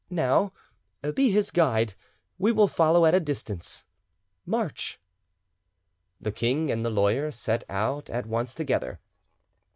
Now, 0.09 0.51
be 1.13 1.29
his 1.29 1.51
guide—we 1.51 2.51
will 2.53 2.67
follow 2.67 3.05
at 3.05 3.13
a 3.13 3.19
distance. 3.19 3.83
March!" 4.47 4.99
The 6.19 6.31
king 6.31 6.71
and 6.71 6.83
the 6.83 6.89
lawyer 6.89 7.29
set 7.29 7.63
out 7.69 8.09
at 8.09 8.25
once 8.25 8.55
together. 8.55 8.99